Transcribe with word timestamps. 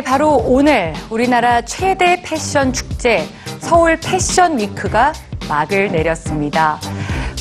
네, 0.00 0.04
바로 0.04 0.36
오늘 0.46 0.94
우리나라 1.10 1.60
최대 1.60 2.22
패션 2.22 2.72
축제 2.72 3.28
서울 3.58 3.98
패션 4.00 4.58
위크가 4.58 5.12
막을 5.46 5.92
내렸습니다. 5.92 6.80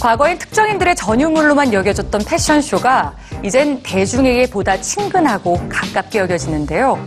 과거엔 0.01 0.39
특정인들의 0.39 0.97
전유물로만 0.97 1.71
여겨졌던 1.71 2.25
패션쇼가 2.27 3.13
이젠 3.43 3.81
대중에게 3.81 4.47
보다 4.49 4.75
친근하고 4.81 5.69
가깝게 5.69 6.19
여겨지는데요. 6.19 6.99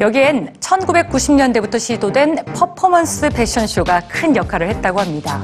여기엔 0.00 0.54
1990년대부터 0.60 1.78
시도된 1.78 2.36
퍼포먼스 2.54 3.28
패션쇼가 3.28 4.04
큰 4.08 4.34
역할을 4.34 4.70
했다고 4.70 5.00
합니다. 5.00 5.42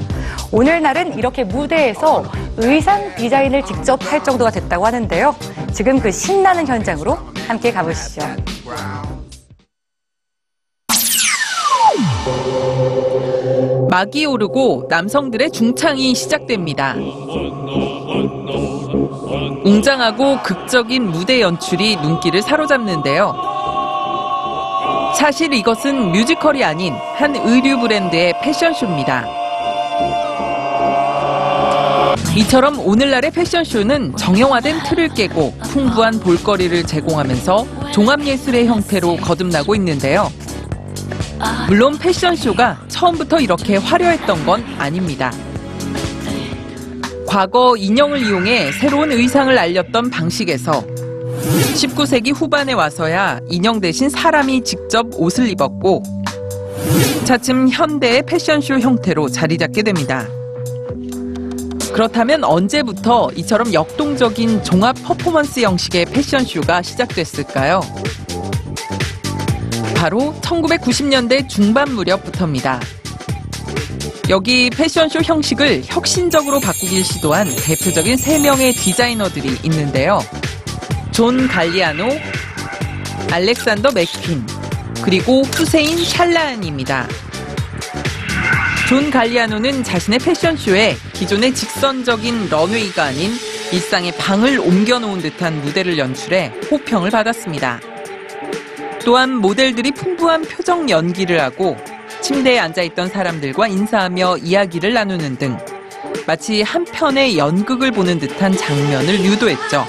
오늘날은 0.52 1.18
이렇게 1.18 1.44
무대에서 1.44 2.24
의상 2.56 3.14
디자인을 3.14 3.66
직접 3.66 4.10
할 4.10 4.24
정도가 4.24 4.52
됐다고 4.52 4.86
하는데요. 4.86 5.36
지금 5.74 6.00
그 6.00 6.10
신나는 6.10 6.66
현장으로 6.66 7.18
함께 7.46 7.70
가보시죠. 7.70 8.22
막이 13.90 14.24
오르고 14.24 14.86
남성들의 14.88 15.50
중창이 15.50 16.14
시작됩니다. 16.14 16.94
웅장하고 19.64 20.42
극적인 20.42 21.10
무대 21.10 21.40
연출이 21.40 21.96
눈길을 21.96 22.40
사로잡는데요. 22.40 23.34
사실 25.16 25.52
이것은 25.52 26.12
뮤지컬이 26.12 26.62
아닌 26.62 26.94
한 27.16 27.34
의류 27.34 27.80
브랜드의 27.80 28.32
패션쇼입니다. 28.40 29.26
이처럼 32.36 32.78
오늘날의 32.78 33.32
패션쇼는 33.32 34.16
정형화된 34.16 34.84
틀을 34.84 35.08
깨고 35.14 35.54
풍부한 35.64 36.20
볼거리를 36.20 36.84
제공하면서 36.84 37.66
종합예술의 37.92 38.68
형태로 38.68 39.16
거듭나고 39.16 39.74
있는데요. 39.74 40.30
물론 41.68 41.98
패션쇼가 41.98 42.78
처음부터 43.00 43.40
이렇게 43.40 43.76
화려했던 43.76 44.44
건 44.44 44.62
아닙니다. 44.78 45.32
과거 47.26 47.74
인형을 47.74 48.20
이용해 48.26 48.72
새로운 48.72 49.10
의상을 49.10 49.56
알렸던 49.56 50.10
방식에서 50.10 50.84
19세기 51.74 52.34
후반에 52.34 52.74
와서야 52.74 53.40
인형 53.48 53.80
대신 53.80 54.10
사람이 54.10 54.64
직접 54.64 55.06
옷을 55.14 55.48
입었고 55.48 56.02
차츰 57.24 57.70
현대의 57.70 58.22
패션쇼 58.26 58.80
형태로 58.80 59.30
자리 59.30 59.56
잡게 59.56 59.82
됩니다. 59.82 60.26
그렇다면 61.94 62.44
언제부터 62.44 63.30
이처럼 63.34 63.72
역동적인 63.72 64.62
종합 64.62 64.94
퍼포먼스 65.02 65.60
형식의 65.60 66.04
패션쇼가 66.06 66.82
시작됐을까요? 66.82 67.80
바로 70.00 70.34
1990년대 70.40 71.46
중반 71.46 71.92
무렵부터입니다. 71.92 72.80
여기 74.30 74.70
패션쇼 74.70 75.20
형식을 75.20 75.82
혁신적으로 75.84 76.58
바꾸길 76.58 77.04
시도한 77.04 77.46
대표적인 77.54 78.16
3명의 78.16 78.74
디자이너들이 78.74 79.58
있는데요. 79.64 80.20
존 81.12 81.46
갈리아노, 81.46 82.08
알렉산더 83.30 83.92
맥퀸, 83.92 84.46
그리고 85.02 85.42
후세인 85.42 86.02
샬라얀입니다. 86.02 87.06
존 88.88 89.10
갈리아노는 89.10 89.84
자신의 89.84 90.18
패션쇼에 90.20 90.96
기존의 91.12 91.54
직선적인 91.54 92.48
런웨이가 92.48 93.04
아닌 93.04 93.32
일상의 93.70 94.16
방을 94.16 94.60
옮겨놓은 94.60 95.20
듯한 95.20 95.60
무대를 95.60 95.98
연출해 95.98 96.54
호평을 96.70 97.10
받았습니다. 97.10 97.89
또한 99.04 99.36
모델들이 99.36 99.92
풍부한 99.92 100.42
표정 100.42 100.88
연기를 100.88 101.40
하고 101.40 101.76
침대에 102.20 102.58
앉아있던 102.58 103.08
사람들과 103.08 103.68
인사하며 103.68 104.38
이야기를 104.38 104.92
나누는 104.92 105.36
등 105.38 105.56
마치 106.26 106.62
한 106.62 106.84
편의 106.84 107.38
연극을 107.38 107.90
보는 107.90 108.18
듯한 108.18 108.56
장면을 108.56 109.24
유도했죠. 109.24 109.86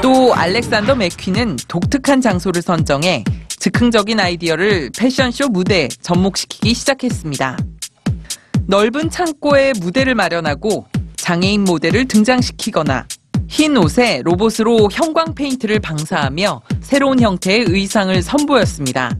또 0.00 0.34
알렉산더 0.34 0.96
맥퀸은 0.96 1.56
독특한 1.66 2.20
장소를 2.20 2.62
선정해 2.62 3.24
즉흥적인 3.48 4.20
아이디어를 4.20 4.90
패션쇼 4.96 5.48
무대에 5.48 5.88
접목시키기 5.88 6.74
시작했습니다. 6.74 7.56
넓은 8.66 9.10
창고에 9.10 9.72
무대를 9.80 10.14
마련하고 10.14 10.86
장애인 11.16 11.64
모델을 11.64 12.06
등장시키거나 12.06 13.06
흰 13.54 13.76
옷에 13.76 14.20
로봇으로 14.24 14.88
형광 14.90 15.36
페인트를 15.36 15.78
방사하며 15.78 16.60
새로운 16.80 17.20
형태의 17.20 17.66
의상을 17.68 18.20
선보였습니다. 18.20 19.12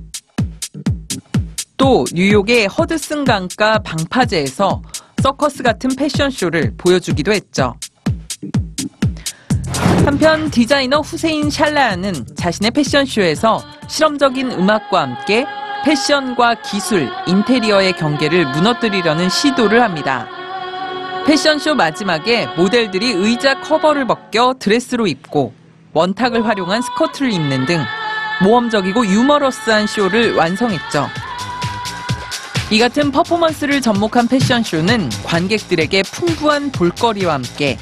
또 1.76 2.04
뉴욕의 2.12 2.66
허드슨 2.66 3.24
강가 3.24 3.78
방파제에서 3.78 4.82
서커스 5.22 5.62
같은 5.62 5.94
패션쇼를 5.94 6.74
보여주기도 6.76 7.32
했죠. 7.32 7.76
한편 10.04 10.50
디자이너 10.50 10.98
후세인 10.98 11.48
샬라안은 11.48 12.26
자신의 12.34 12.72
패션쇼에서 12.72 13.62
실험적인 13.86 14.50
음악과 14.50 15.02
함께 15.02 15.46
패션과 15.84 16.62
기술, 16.62 17.08
인테리어의 17.28 17.92
경계를 17.92 18.46
무너뜨리려는 18.46 19.28
시도를 19.28 19.80
합니다. 19.80 20.26
패션쇼 21.26 21.74
마지막에 21.74 22.46
모델들이 22.56 23.12
의자 23.12 23.58
커버를 23.60 24.06
벗겨 24.06 24.54
드레스로 24.58 25.06
입고 25.06 25.54
원탁을 25.94 26.46
활용한 26.46 26.82
스커트를 26.82 27.32
입는 27.32 27.64
등 27.64 27.82
모험적이고 28.42 29.06
유머러스한 29.06 29.86
쇼를 29.86 30.34
완성했죠. 30.34 31.08
이 32.70 32.78
같은 32.78 33.10
퍼포먼스를 33.10 33.80
접목한 33.80 34.28
패션쇼는 34.28 35.08
관객들에게 35.24 36.02
풍부한 36.02 36.72
볼거리와 36.72 37.34
함께 37.34 37.78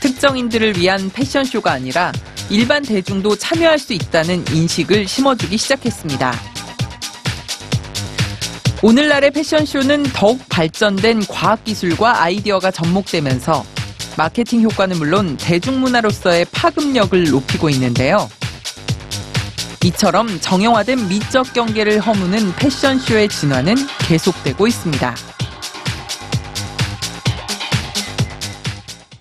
특정인들을 0.00 0.76
위한 0.76 1.10
패션쇼가 1.10 1.72
아니라 1.72 2.12
일반 2.50 2.82
대중도 2.82 3.36
참여할 3.36 3.78
수 3.78 3.94
있다는 3.94 4.44
인식을 4.52 5.06
심어주기 5.06 5.56
시작했습니다. 5.56 6.51
오늘날의 8.84 9.30
패션쇼는 9.30 10.02
더욱 10.12 10.40
발전된 10.48 11.26
과학기술과 11.28 12.20
아이디어가 12.20 12.72
접목되면서 12.72 13.64
마케팅 14.16 14.60
효과는 14.62 14.96
물론 14.98 15.36
대중문화로서의 15.36 16.46
파급력을 16.46 17.30
높이고 17.30 17.70
있는데요. 17.70 18.28
이처럼 19.84 20.40
정형화된 20.40 21.08
미적 21.08 21.52
경계를 21.52 22.00
허무는 22.00 22.52
패션쇼의 22.56 23.28
진화는 23.28 23.76
계속되고 24.08 24.66
있습니다. 24.66 25.14